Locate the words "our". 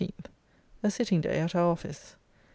1.53-1.69